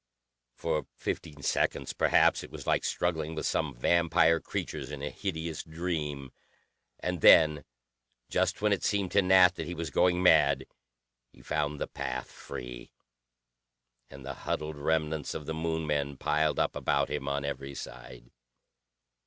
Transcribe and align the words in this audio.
For 0.55 0.87
fifteen 0.95 1.43
seconds, 1.43 1.93
perhaps, 1.93 2.43
it 2.43 2.49
was 2.49 2.65
like 2.65 2.83
struggling 2.83 3.35
with 3.35 3.45
some 3.45 3.75
vampire 3.75 4.39
creatures 4.39 4.89
in 4.89 5.03
a 5.03 5.11
hideous 5.11 5.61
dream. 5.61 6.31
And 6.99 7.21
then, 7.21 7.65
just 8.27 8.63
when 8.63 8.73
it 8.73 8.83
seemed 8.83 9.11
to 9.11 9.21
Nat 9.21 9.53
that 9.57 9.67
he 9.67 9.75
was 9.75 9.91
going 9.91 10.23
mad, 10.23 10.65
he 11.31 11.43
found 11.43 11.79
the 11.79 11.85
path 11.85 12.31
free, 12.31 12.89
and 14.09 14.25
the 14.25 14.33
huddled 14.33 14.77
remnants 14.77 15.35
of 15.35 15.45
the 15.45 15.53
Moon 15.53 15.85
men 15.85 16.17
piled 16.17 16.57
up 16.57 16.75
about 16.75 17.11
him 17.11 17.27
on 17.27 17.45
every 17.45 17.75
side. 17.75 18.31